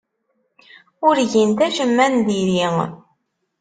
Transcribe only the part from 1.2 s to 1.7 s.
gint